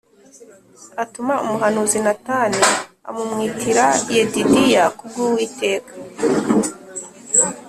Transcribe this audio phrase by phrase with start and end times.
[1.03, 2.63] atuma umuhanuzi Natani
[3.09, 5.93] amumwitira Yedidiya, ku bw’Uwiteka.